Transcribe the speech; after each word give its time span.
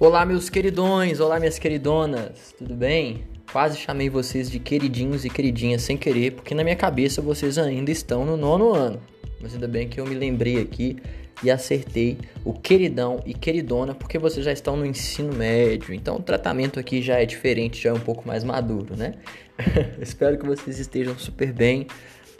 Olá, 0.00 0.24
meus 0.24 0.48
queridões, 0.48 1.18
olá, 1.18 1.40
minhas 1.40 1.58
queridonas, 1.58 2.54
tudo 2.56 2.72
bem? 2.72 3.24
Quase 3.50 3.76
chamei 3.78 4.08
vocês 4.08 4.48
de 4.48 4.60
queridinhos 4.60 5.24
e 5.24 5.28
queridinhas 5.28 5.82
sem 5.82 5.96
querer, 5.96 6.34
porque 6.34 6.54
na 6.54 6.62
minha 6.62 6.76
cabeça 6.76 7.20
vocês 7.20 7.58
ainda 7.58 7.90
estão 7.90 8.24
no 8.24 8.36
nono 8.36 8.72
ano. 8.72 9.02
Mas 9.40 9.54
ainda 9.54 9.66
bem 9.66 9.88
que 9.88 10.00
eu 10.00 10.06
me 10.06 10.14
lembrei 10.14 10.60
aqui 10.60 10.98
e 11.42 11.50
acertei 11.50 12.16
o 12.44 12.52
queridão 12.52 13.20
e 13.26 13.34
queridona, 13.34 13.92
porque 13.92 14.20
vocês 14.20 14.46
já 14.46 14.52
estão 14.52 14.76
no 14.76 14.86
ensino 14.86 15.32
médio. 15.34 15.92
Então 15.92 16.14
o 16.14 16.22
tratamento 16.22 16.78
aqui 16.78 17.02
já 17.02 17.20
é 17.20 17.26
diferente, 17.26 17.82
já 17.82 17.90
é 17.90 17.92
um 17.92 17.98
pouco 17.98 18.24
mais 18.24 18.44
maduro, 18.44 18.96
né? 18.96 19.14
Espero 20.00 20.38
que 20.38 20.46
vocês 20.46 20.78
estejam 20.78 21.18
super 21.18 21.52
bem. 21.52 21.88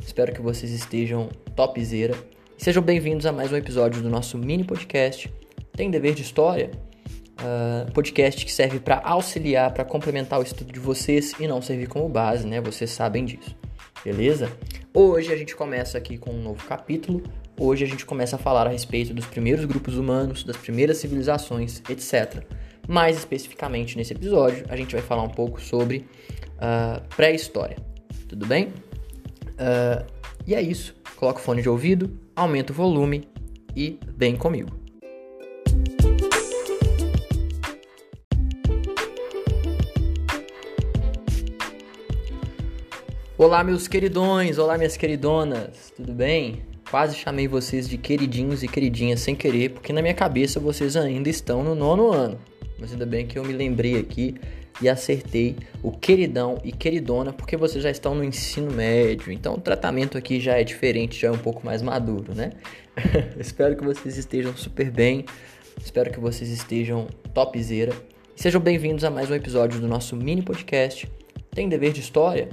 Espero 0.01 0.33
que 0.33 0.41
vocês 0.41 0.71
estejam 0.71 1.29
topzera. 1.57 2.15
Sejam 2.57 2.85
bem-vindos 2.85 3.27
a 3.27 3.33
mais 3.33 3.51
um 3.51 3.57
episódio 3.57 4.01
do 4.01 4.09
nosso 4.09 4.39
mini 4.39 4.63
podcast. 4.63 5.29
Tem 5.73 5.91
dever 5.91 6.15
de 6.15 6.23
história? 6.23 6.71
Uh, 7.39 7.91
podcast 7.93 8.45
que 8.45 8.53
serve 8.53 8.81
para 8.81 9.01
auxiliar, 9.05 9.73
para 9.73 9.85
complementar 9.85 10.41
o 10.41 10.43
estudo 10.43 10.73
de 10.73 10.81
vocês 10.81 11.35
e 11.39 11.47
não 11.47 11.63
servir 11.63 11.87
como 11.87 12.09
base, 12.09 12.45
né? 12.45 12.61
Vocês 12.61 12.91
sabem 12.91 13.25
disso, 13.25 13.55
beleza? 14.05 14.51
Hoje 14.93 15.33
a 15.33 15.37
gente 15.37 15.55
começa 15.55 15.97
aqui 15.97 16.19
com 16.19 16.31
um 16.31 16.43
novo 16.43 16.67
capítulo. 16.67 17.23
Hoje 17.57 17.85
a 17.85 17.87
gente 17.87 18.05
começa 18.05 18.35
a 18.35 18.39
falar 18.39 18.67
a 18.67 18.71
respeito 18.71 19.15
dos 19.15 19.27
primeiros 19.27 19.65
grupos 19.65 19.97
humanos, 19.97 20.43
das 20.43 20.57
primeiras 20.57 20.99
civilizações, 20.99 21.81
etc. 21.89 22.43
Mais 22.89 23.17
especificamente 23.17 23.97
nesse 23.97 24.13
episódio, 24.13 24.65
a 24.69 24.75
gente 24.75 24.97
vai 24.97 25.03
falar 25.03 25.23
um 25.23 25.29
pouco 25.29 25.61
sobre 25.61 26.09
uh, 26.57 27.01
pré-história. 27.15 27.77
Tudo 28.29 28.47
bem? 28.47 28.73
Uh, 29.55 30.05
e 30.45 30.55
é 30.55 30.61
isso. 30.61 30.97
Coloca 31.15 31.39
o 31.39 31.43
fone 31.43 31.63
de 31.63 31.69
ouvido, 31.69 32.19
aumenta 32.35 32.73
o 32.73 32.75
volume 32.75 33.29
e 33.77 33.99
vem 34.17 34.35
comigo. 34.35 34.88
Olá, 43.39 43.63
meus 43.63 43.87
queridões, 43.87 44.59
olá, 44.59 44.77
minhas 44.77 44.97
queridonas, 44.97 45.93
tudo 45.95 46.13
bem? 46.13 46.65
Quase 46.91 47.15
chamei 47.15 47.47
vocês 47.47 47.89
de 47.89 47.97
queridinhos 47.97 48.65
e 48.65 48.69
queridinhas 48.69 49.21
sem 49.21 49.33
querer, 49.33 49.71
porque 49.71 49.93
na 49.93 50.03
minha 50.03 50.13
cabeça 50.13 50.59
vocês 50.59 50.97
ainda 50.97 51.31
estão 51.31 51.63
no 51.63 51.73
nono 51.73 52.11
ano. 52.11 52.37
Mas 52.81 52.91
ainda 52.91 53.07
bem 53.07 53.29
que 53.29 53.39
eu 53.39 53.45
me 53.45 53.53
lembrei 53.53 53.97
aqui 53.97 54.35
e 54.83 54.89
acertei 54.89 55.55
o 55.85 55.93
queridão 55.93 56.59
e 56.65 56.73
queridona, 56.73 57.33
porque 57.33 57.57
vocês 57.57 57.85
já 57.85 57.93
estão 57.93 58.13
no 58.13 58.25
ensino 58.25 58.73
médio. 58.73 59.31
Então 59.31 59.55
o 59.55 59.61
tratamento 59.61 60.19
aqui 60.19 60.41
já 60.41 60.59
é 60.59 60.65
diferente, 60.65 61.21
já 61.21 61.29
é 61.29 61.31
um 61.31 61.39
pouco 61.39 61.65
mais 61.65 61.81
maduro, 61.81 62.35
né? 62.35 62.51
espero 63.39 63.77
que 63.77 63.85
vocês 63.85 64.19
estejam 64.19 64.57
super 64.57 64.91
bem, 64.91 65.25
espero 65.81 66.11
que 66.11 66.19
vocês 66.19 66.51
estejam 66.51 67.07
topzera. 67.33 67.93
Sejam 68.35 68.61
bem-vindos 68.61 69.05
a 69.05 69.11
mais 69.11 69.31
um 69.31 69.35
episódio 69.37 69.81
do 69.81 69.87
nosso 69.87 70.17
mini 70.17 70.43
podcast. 70.43 71.09
Tem 71.53 71.69
dever 71.69 71.93
de 71.93 72.01
história? 72.01 72.49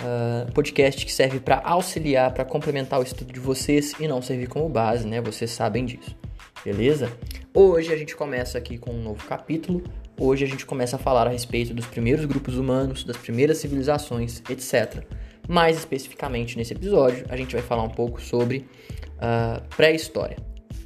Uh, 0.00 0.50
podcast 0.52 1.04
que 1.04 1.12
serve 1.12 1.40
para 1.40 1.60
auxiliar, 1.64 2.32
para 2.32 2.44
complementar 2.44 3.00
o 3.00 3.02
estudo 3.02 3.32
de 3.32 3.40
vocês 3.40 3.94
e 4.00 4.08
não 4.08 4.20
servir 4.20 4.48
como 4.48 4.68
base, 4.68 5.06
né? 5.06 5.20
Vocês 5.20 5.50
sabem 5.50 5.84
disso, 5.84 6.16
beleza? 6.64 7.10
Hoje 7.52 7.92
a 7.92 7.96
gente 7.96 8.16
começa 8.16 8.58
aqui 8.58 8.78
com 8.78 8.90
um 8.90 9.02
novo 9.02 9.24
capítulo. 9.26 9.82
Hoje 10.18 10.44
a 10.44 10.48
gente 10.48 10.66
começa 10.66 10.96
a 10.96 10.98
falar 10.98 11.26
a 11.26 11.30
respeito 11.30 11.72
dos 11.72 11.86
primeiros 11.86 12.24
grupos 12.24 12.56
humanos, 12.56 13.04
das 13.04 13.16
primeiras 13.16 13.58
civilizações, 13.58 14.42
etc. 14.48 15.04
Mais 15.48 15.78
especificamente 15.78 16.56
nesse 16.56 16.74
episódio, 16.74 17.24
a 17.28 17.36
gente 17.36 17.54
vai 17.54 17.62
falar 17.62 17.82
um 17.82 17.88
pouco 17.88 18.20
sobre 18.20 18.68
uh, 19.16 19.66
pré-história. 19.76 20.36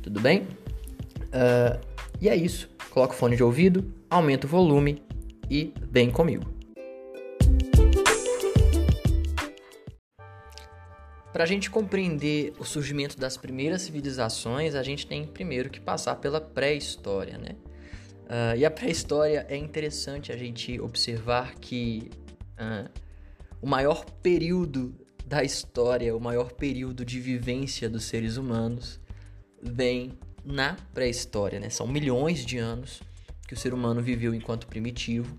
Tudo 0.02 0.20
bem? 0.20 0.46
Uh, 1.32 1.78
e 2.20 2.28
é 2.28 2.36
isso. 2.36 2.70
Coloca 2.90 3.12
o 3.12 3.16
fone 3.16 3.36
de 3.36 3.42
ouvido, 3.42 3.92
aumenta 4.08 4.46
o 4.46 4.50
volume 4.50 5.02
e 5.50 5.74
vem 5.90 6.10
comigo. 6.10 6.54
Para 11.34 11.42
a 11.42 11.46
gente 11.48 11.68
compreender 11.68 12.54
o 12.60 12.64
surgimento 12.64 13.18
das 13.18 13.36
primeiras 13.36 13.82
civilizações, 13.82 14.76
a 14.76 14.84
gente 14.84 15.04
tem 15.04 15.26
primeiro 15.26 15.68
que 15.68 15.80
passar 15.80 16.14
pela 16.14 16.40
pré-história, 16.40 17.36
né? 17.36 17.56
Uh, 18.26 18.56
e 18.56 18.64
a 18.64 18.70
pré-história 18.70 19.44
é 19.48 19.56
interessante 19.56 20.30
a 20.30 20.36
gente 20.36 20.80
observar 20.80 21.56
que 21.56 22.08
uh, 22.52 22.88
o 23.60 23.66
maior 23.66 24.04
período 24.22 24.94
da 25.26 25.42
história, 25.42 26.16
o 26.16 26.20
maior 26.20 26.52
período 26.52 27.04
de 27.04 27.18
vivência 27.18 27.90
dos 27.90 28.04
seres 28.04 28.36
humanos 28.36 29.00
vem 29.60 30.16
na 30.44 30.76
pré-história, 30.94 31.58
né? 31.58 31.68
São 31.68 31.88
milhões 31.88 32.46
de 32.46 32.58
anos 32.58 33.02
que 33.48 33.54
o 33.54 33.56
ser 33.56 33.74
humano 33.74 34.00
viveu 34.00 34.32
enquanto 34.32 34.68
primitivo, 34.68 35.34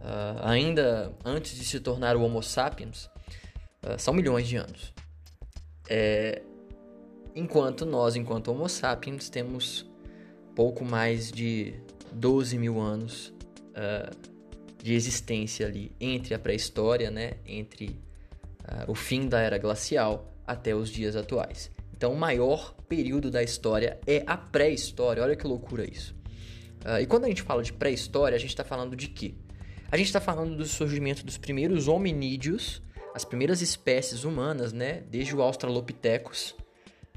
uh, 0.00 0.42
ainda 0.42 1.14
antes 1.24 1.56
de 1.56 1.64
se 1.64 1.78
tornar 1.78 2.16
o 2.16 2.22
Homo 2.22 2.42
sapiens, 2.42 3.08
são 3.96 4.12
milhões 4.12 4.48
de 4.48 4.56
anos. 4.56 4.92
É, 5.88 6.42
enquanto 7.34 7.84
nós, 7.84 8.16
enquanto 8.16 8.48
Homo 8.48 8.68
sapiens, 8.68 9.28
temos 9.28 9.88
pouco 10.54 10.84
mais 10.84 11.30
de 11.30 11.74
12 12.12 12.58
mil 12.58 12.80
anos 12.80 13.28
uh, 13.70 14.16
de 14.82 14.94
existência 14.94 15.66
ali 15.66 15.92
entre 16.00 16.34
a 16.34 16.38
pré-história, 16.38 17.10
né, 17.10 17.34
entre 17.44 18.00
uh, 18.62 18.90
o 18.90 18.94
fim 18.94 19.28
da 19.28 19.40
era 19.40 19.58
glacial 19.58 20.32
até 20.46 20.74
os 20.74 20.88
dias 20.88 21.14
atuais. 21.14 21.70
Então, 21.94 22.12
o 22.12 22.16
maior 22.16 22.74
período 22.88 23.30
da 23.30 23.42
história 23.42 23.98
é 24.06 24.22
a 24.26 24.36
pré-história. 24.36 25.22
Olha 25.22 25.34
que 25.34 25.46
loucura 25.46 25.88
isso. 25.88 26.14
Uh, 26.84 27.00
e 27.00 27.06
quando 27.06 27.24
a 27.24 27.28
gente 27.28 27.42
fala 27.42 27.62
de 27.62 27.72
pré-história, 27.72 28.36
a 28.36 28.38
gente 28.38 28.50
está 28.50 28.64
falando 28.64 28.94
de 28.94 29.08
quê? 29.08 29.34
A 29.90 29.96
gente 29.96 30.06
está 30.06 30.20
falando 30.20 30.56
do 30.56 30.64
surgimento 30.64 31.24
dos 31.24 31.38
primeiros 31.38 31.88
hominídeos 31.88 32.82
as 33.16 33.24
primeiras 33.24 33.62
espécies 33.62 34.24
humanas, 34.24 34.74
né, 34.74 35.02
desde 35.08 35.34
o 35.34 35.40
Australopithecus 35.40 36.50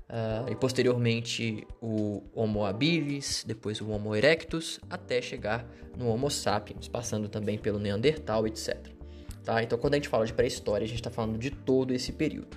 uh, 0.07 0.49
e 0.49 0.55
posteriormente 0.55 1.67
o 1.81 2.23
Homo 2.33 2.63
habilis, 2.65 3.43
depois 3.45 3.81
o 3.81 3.89
Homo 3.89 4.15
erectus, 4.15 4.79
até 4.89 5.21
chegar 5.21 5.67
no 5.97 6.07
Homo 6.07 6.31
sapiens, 6.31 6.87
passando 6.87 7.27
também 7.27 7.57
pelo 7.57 7.77
Neandertal, 7.79 8.47
etc. 8.47 8.77
Tá? 9.43 9.61
Então, 9.61 9.77
quando 9.77 9.95
a 9.95 9.97
gente 9.97 10.07
fala 10.07 10.25
de 10.25 10.31
pré-história, 10.31 10.85
a 10.85 10.87
gente 10.87 10.99
está 10.99 11.09
falando 11.09 11.37
de 11.37 11.51
todo 11.51 11.93
esse 11.93 12.13
período. 12.13 12.55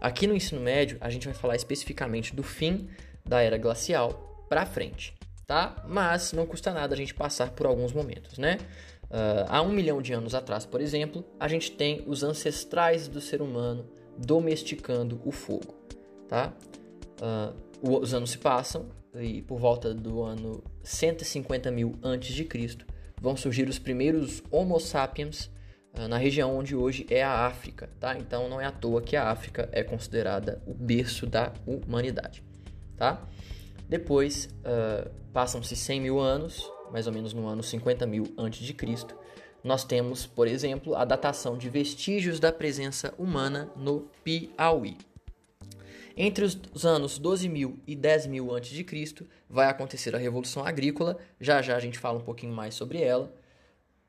Aqui 0.00 0.26
no 0.26 0.34
ensino 0.34 0.60
médio, 0.60 0.98
a 1.00 1.08
gente 1.08 1.26
vai 1.26 1.34
falar 1.34 1.54
especificamente 1.54 2.34
do 2.34 2.42
fim 2.42 2.88
da 3.24 3.40
era 3.40 3.56
glacial 3.56 4.44
para 4.48 4.66
frente, 4.66 5.14
tá? 5.46 5.84
Mas 5.86 6.32
não 6.32 6.46
custa 6.46 6.72
nada 6.72 6.94
a 6.94 6.96
gente 6.96 7.14
passar 7.14 7.52
por 7.52 7.64
alguns 7.64 7.92
momentos, 7.92 8.38
né? 8.38 8.58
Uh, 9.12 9.44
há 9.46 9.60
um 9.60 9.70
milhão 9.70 10.00
de 10.00 10.14
anos 10.14 10.34
atrás, 10.34 10.64
por 10.64 10.80
exemplo, 10.80 11.22
a 11.38 11.46
gente 11.46 11.70
tem 11.72 12.02
os 12.06 12.22
ancestrais 12.22 13.08
do 13.08 13.20
ser 13.20 13.42
humano 13.42 13.84
domesticando 14.16 15.20
o 15.22 15.30
fogo. 15.30 15.74
Tá? 16.26 16.50
Uh, 17.20 18.00
os 18.00 18.14
anos 18.14 18.30
se 18.30 18.38
passam 18.38 18.86
e 19.14 19.42
por 19.42 19.58
volta 19.58 19.92
do 19.92 20.22
ano 20.22 20.64
150 20.82 21.70
mil 21.70 21.94
antes 22.02 22.34
de 22.34 22.46
Cristo 22.46 22.86
vão 23.20 23.36
surgir 23.36 23.68
os 23.68 23.78
primeiros 23.78 24.42
Homo 24.50 24.80
sapiens 24.80 25.50
uh, 25.94 26.08
na 26.08 26.16
região 26.16 26.56
onde 26.56 26.74
hoje 26.74 27.06
é 27.10 27.22
a 27.22 27.46
África. 27.46 27.90
Tá? 28.00 28.16
Então 28.16 28.48
não 28.48 28.62
é 28.62 28.64
à 28.64 28.72
toa 28.72 29.02
que 29.02 29.14
a 29.14 29.28
África 29.28 29.68
é 29.72 29.82
considerada 29.82 30.62
o 30.66 30.72
berço 30.72 31.26
da 31.26 31.52
humanidade. 31.66 32.42
Tá? 32.96 33.22
Depois 33.86 34.48
passam-se 35.34 35.76
100 35.76 36.00
mil 36.00 36.18
anos 36.18 36.66
mais 36.92 37.06
ou 37.06 37.12
menos 37.12 37.32
no 37.32 37.46
ano 37.48 37.62
50 37.62 38.06
mil 38.06 38.24
a.C., 38.36 39.06
nós 39.64 39.84
temos, 39.84 40.26
por 40.26 40.46
exemplo, 40.46 40.94
a 40.96 41.04
datação 41.04 41.56
de 41.56 41.70
vestígios 41.70 42.40
da 42.40 42.52
presença 42.52 43.14
humana 43.16 43.70
no 43.76 44.08
Piauí. 44.22 44.98
Entre 46.16 46.44
os 46.44 46.84
anos 46.84 47.16
12 47.16 47.48
mil 47.48 47.78
e 47.86 47.96
10 47.96 48.26
mil 48.26 48.54
a.C., 48.54 49.26
vai 49.48 49.68
acontecer 49.68 50.14
a 50.14 50.18
Revolução 50.18 50.64
Agrícola, 50.64 51.16
já 51.40 51.62
já 51.62 51.76
a 51.76 51.80
gente 51.80 51.98
fala 51.98 52.18
um 52.18 52.22
pouquinho 52.22 52.52
mais 52.52 52.74
sobre 52.74 53.00
ela. 53.00 53.32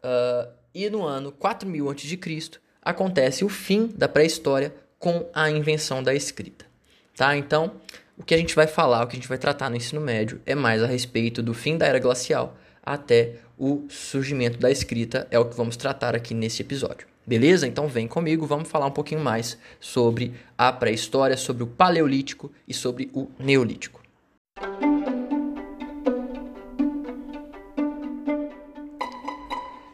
Uh, 0.04 0.52
e 0.74 0.90
no 0.90 1.04
ano 1.04 1.32
4 1.32 1.70
mil 1.70 1.90
a.C., 1.90 2.60
acontece 2.82 3.46
o 3.46 3.50
fim 3.50 3.88
da 3.88 4.10
pré-história 4.10 4.76
com 5.00 5.30
a 5.34 5.50
invenção 5.50 6.04
da 6.04 6.14
escrita. 6.14 6.66
Tá? 7.16 7.38
Então, 7.38 7.80
o 8.18 8.24
que 8.24 8.34
a 8.34 8.38
gente 8.38 8.56
vai 8.56 8.68
falar, 8.68 9.04
o 9.04 9.08
que 9.08 9.16
a 9.16 9.20
gente 9.20 9.30
vai 9.30 9.38
tratar 9.38 9.70
no 9.70 9.76
ensino 9.76 10.02
médio 10.02 10.42
é 10.46 10.56
mais 10.56 10.84
a 10.84 10.88
respeito 10.88 11.42
do 11.42 11.54
fim 11.54 11.78
da 11.78 11.86
era 11.86 12.00
glacial 12.00 12.58
até 12.84 13.36
o 13.58 13.86
surgimento 13.90 14.58
da 14.58 14.70
escrita, 14.70 15.28
é 15.32 15.40
o 15.40 15.46
que 15.46 15.56
vamos 15.56 15.78
tratar 15.78 16.16
aqui 16.16 16.34
nesse 16.34 16.62
episódio. 16.62 17.08
Beleza? 17.26 17.66
Então 17.66 17.88
vem 17.88 18.08
comigo, 18.08 18.46
vamos 18.46 18.68
falar 18.68 18.88
um 18.88 18.92
pouquinho 18.92 19.22
mais 19.22 19.58
sobre 19.80 20.34
a 20.58 20.72
pré-história, 20.74 21.38
sobre 21.38 21.64
o 21.64 21.68
paleolítico 21.68 22.52
e 22.68 22.74
sobre 22.74 23.10
o 23.14 23.30
neolítico. 23.40 24.04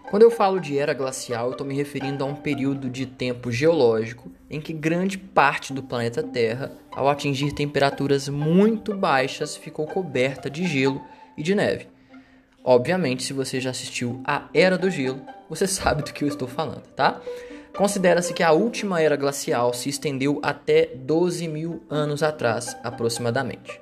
Quando 0.09 0.23
eu 0.23 0.31
falo 0.31 0.59
de 0.59 0.75
era 0.75 0.91
glacial, 0.91 1.45
eu 1.45 1.51
estou 1.51 1.67
me 1.67 1.75
referindo 1.75 2.23
a 2.23 2.27
um 2.27 2.33
período 2.33 2.89
de 2.89 3.05
tempo 3.05 3.51
geológico 3.51 4.31
em 4.49 4.59
que 4.59 4.73
grande 4.73 5.19
parte 5.19 5.71
do 5.71 5.83
planeta 5.83 6.23
Terra, 6.23 6.71
ao 6.91 7.07
atingir 7.07 7.51
temperaturas 7.51 8.27
muito 8.27 8.95
baixas, 8.95 9.55
ficou 9.55 9.85
coberta 9.85 10.49
de 10.49 10.65
gelo 10.65 10.99
e 11.37 11.43
de 11.43 11.53
neve. 11.53 11.98
Obviamente, 12.63 13.23
se 13.23 13.33
você 13.33 13.59
já 13.59 13.69
assistiu 13.69 14.21
a 14.25 14.49
Era 14.53 14.77
do 14.77 14.89
Gelo, 14.89 15.21
você 15.49 15.65
sabe 15.67 16.03
do 16.03 16.13
que 16.13 16.23
eu 16.23 16.27
estou 16.27 16.47
falando, 16.47 16.83
tá? 16.95 17.19
Considera-se 17.75 18.33
que 18.33 18.43
a 18.43 18.51
última 18.51 19.01
era 19.01 19.15
glacial 19.15 19.73
se 19.73 19.89
estendeu 19.89 20.39
até 20.43 20.87
12 20.95 21.47
mil 21.47 21.83
anos 21.89 22.21
atrás, 22.23 22.75
aproximadamente. 22.83 23.79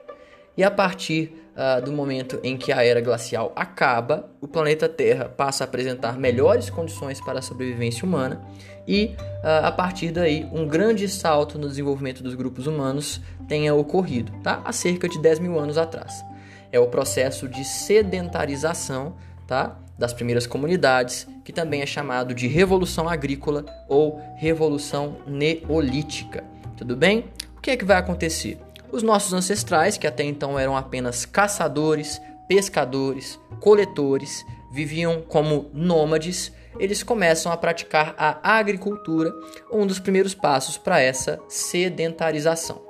E 0.55 0.63
a 0.63 0.71
partir 0.71 1.33
uh, 1.55 1.83
do 1.83 1.91
momento 1.91 2.39
em 2.43 2.57
que 2.57 2.71
a 2.71 2.83
era 2.83 2.99
glacial 2.99 3.51
acaba, 3.55 4.29
o 4.41 4.47
planeta 4.47 4.89
Terra 4.89 5.25
passa 5.25 5.63
a 5.63 5.65
apresentar 5.65 6.17
melhores 6.17 6.69
condições 6.69 7.21
para 7.21 7.39
a 7.39 7.41
sobrevivência 7.41 8.05
humana 8.05 8.43
e, 8.87 9.15
uh, 9.43 9.65
a 9.65 9.71
partir 9.71 10.11
daí, 10.11 10.47
um 10.51 10.67
grande 10.67 11.07
salto 11.07 11.59
no 11.59 11.67
desenvolvimento 11.67 12.23
dos 12.23 12.35
grupos 12.35 12.67
humanos 12.67 13.21
tenha 13.47 13.73
ocorrido, 13.73 14.31
tá? 14.43 14.61
há 14.65 14.71
cerca 14.71 15.07
de 15.07 15.19
10 15.19 15.39
mil 15.39 15.59
anos 15.59 15.77
atrás. 15.77 16.23
É 16.71 16.79
o 16.79 16.87
processo 16.87 17.47
de 17.47 17.63
sedentarização 17.63 19.15
tá? 19.45 19.77
das 19.97 20.13
primeiras 20.13 20.45
comunidades, 20.45 21.27
que 21.43 21.51
também 21.51 21.81
é 21.81 21.85
chamado 21.85 22.33
de 22.33 22.47
Revolução 22.47 23.09
Agrícola 23.09 23.65
ou 23.87 24.21
Revolução 24.35 25.17
Neolítica. 25.25 26.43
Tudo 26.75 26.95
bem? 26.95 27.25
O 27.57 27.61
que 27.61 27.71
é 27.71 27.77
que 27.77 27.85
vai 27.85 27.97
acontecer? 27.97 28.59
Os 28.91 29.01
nossos 29.03 29.33
ancestrais, 29.33 29.97
que 29.97 30.07
até 30.07 30.23
então 30.23 30.57
eram 30.57 30.77
apenas 30.77 31.25
caçadores, 31.25 32.21
pescadores, 32.47 33.39
coletores, 33.59 34.45
viviam 34.71 35.21
como 35.21 35.69
nômades, 35.73 36.51
eles 36.79 37.03
começam 37.03 37.51
a 37.51 37.57
praticar 37.57 38.13
a 38.17 38.57
agricultura, 38.57 39.33
um 39.71 39.85
dos 39.85 39.99
primeiros 39.99 40.35
passos 40.35 40.77
para 40.77 41.01
essa 41.01 41.39
sedentarização. 41.49 42.86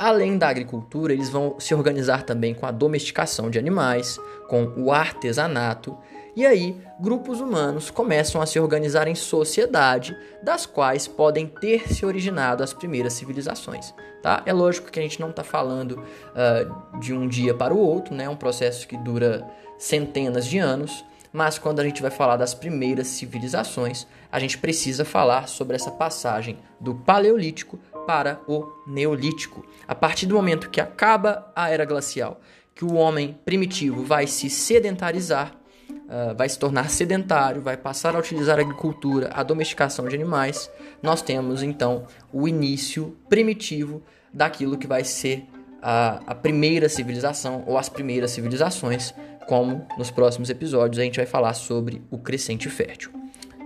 Além 0.00 0.38
da 0.38 0.48
agricultura, 0.48 1.12
eles 1.12 1.28
vão 1.28 1.60
se 1.60 1.74
organizar 1.74 2.22
também 2.22 2.54
com 2.54 2.64
a 2.64 2.70
domesticação 2.70 3.50
de 3.50 3.58
animais, 3.58 4.18
com 4.48 4.72
o 4.78 4.90
artesanato, 4.90 5.94
e 6.34 6.46
aí 6.46 6.74
grupos 6.98 7.38
humanos 7.38 7.90
começam 7.90 8.40
a 8.40 8.46
se 8.46 8.58
organizar 8.58 9.06
em 9.08 9.14
sociedade, 9.14 10.16
das 10.42 10.64
quais 10.64 11.06
podem 11.06 11.46
ter 11.46 11.92
se 11.92 12.06
originado 12.06 12.62
as 12.62 12.72
primeiras 12.72 13.12
civilizações. 13.12 13.92
Tá? 14.22 14.42
É 14.46 14.54
lógico 14.54 14.90
que 14.90 14.98
a 14.98 15.02
gente 15.02 15.20
não 15.20 15.28
está 15.28 15.44
falando 15.44 15.92
uh, 16.00 16.98
de 16.98 17.12
um 17.12 17.28
dia 17.28 17.52
para 17.52 17.74
o 17.74 17.78
outro, 17.78 18.14
né? 18.14 18.24
é 18.24 18.28
um 18.30 18.36
processo 18.36 18.88
que 18.88 18.96
dura 18.96 19.46
centenas 19.76 20.46
de 20.46 20.56
anos, 20.56 21.04
mas 21.30 21.58
quando 21.58 21.78
a 21.78 21.84
gente 21.84 22.00
vai 22.00 22.10
falar 22.10 22.36
das 22.36 22.54
primeiras 22.54 23.06
civilizações, 23.06 24.06
a 24.32 24.40
gente 24.40 24.56
precisa 24.56 25.04
falar 25.04 25.46
sobre 25.46 25.76
essa 25.76 25.90
passagem 25.90 26.58
do 26.80 26.94
Paleolítico 26.94 27.78
para 28.06 28.40
o 28.46 28.66
Neolítico. 28.86 29.64
A 29.86 29.94
partir 29.94 30.26
do 30.26 30.34
momento 30.34 30.70
que 30.70 30.80
acaba 30.80 31.50
a 31.54 31.70
era 31.70 31.84
glacial, 31.84 32.40
que 32.74 32.84
o 32.84 32.94
homem 32.94 33.38
primitivo 33.44 34.04
vai 34.04 34.26
se 34.26 34.48
sedentarizar, 34.48 35.54
uh, 35.90 36.34
vai 36.36 36.48
se 36.48 36.58
tornar 36.58 36.90
sedentário, 36.90 37.60
vai 37.60 37.76
passar 37.76 38.14
a 38.14 38.18
utilizar 38.18 38.58
a 38.58 38.62
agricultura, 38.62 39.30
a 39.32 39.42
domesticação 39.42 40.08
de 40.08 40.14
animais, 40.14 40.70
nós 41.02 41.22
temos 41.22 41.62
então 41.62 42.06
o 42.32 42.48
início 42.48 43.16
primitivo 43.28 44.02
daquilo 44.32 44.78
que 44.78 44.86
vai 44.86 45.04
ser 45.04 45.44
a, 45.82 46.20
a 46.26 46.34
primeira 46.34 46.88
civilização 46.88 47.64
ou 47.66 47.78
as 47.78 47.88
primeiras 47.88 48.30
civilizações, 48.30 49.14
como 49.46 49.86
nos 49.98 50.10
próximos 50.10 50.50
episódios 50.50 50.98
a 51.00 51.04
gente 51.04 51.16
vai 51.16 51.26
falar 51.26 51.54
sobre 51.54 52.02
o 52.10 52.18
crescente 52.18 52.68
fértil. 52.68 53.10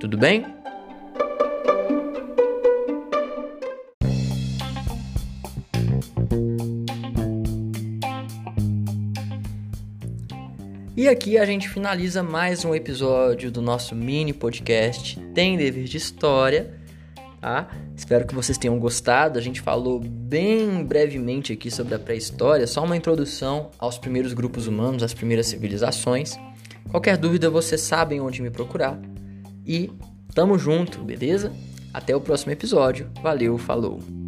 Tudo 0.01 0.17
bem? 0.17 0.64
E 10.97 11.09
aqui 11.09 11.37
a 11.37 11.45
gente 11.45 11.69
finaliza 11.69 12.23
mais 12.23 12.65
um 12.65 12.73
episódio 12.73 13.51
do 13.51 13.61
nosso 13.61 13.97
mini 13.97 14.33
podcast 14.33 15.19
Tem 15.35 15.57
Dever 15.57 15.83
de 15.85 15.97
História. 15.97 16.79
Tá? 17.41 17.69
Espero 17.97 18.25
que 18.25 18.35
vocês 18.35 18.57
tenham 18.57 18.79
gostado. 18.79 19.37
A 19.37 19.43
gente 19.43 19.61
falou 19.61 19.99
bem 19.99 20.85
brevemente 20.85 21.53
aqui 21.53 21.69
sobre 21.69 21.97
a 21.97 21.99
pré-história, 21.99 22.65
só 22.69 22.85
uma 22.85 22.97
introdução 22.97 23.73
aos 23.77 23.99
primeiros 23.99 24.33
grupos 24.33 24.69
humanos, 24.69 25.03
às 25.03 25.13
primeiras 25.13 25.47
civilizações. 25.47 26.37
Qualquer 26.89 27.17
dúvida, 27.17 27.51
vocês 27.51 27.81
sabem 27.81 28.21
onde 28.21 28.41
me 28.41 28.51
procurar. 28.51 28.97
E 29.67 29.91
tamo 30.33 30.57
junto, 30.57 31.03
beleza? 31.03 31.53
Até 31.93 32.15
o 32.15 32.21
próximo 32.21 32.53
episódio. 32.53 33.11
Valeu, 33.21 33.59
falou! 33.59 34.24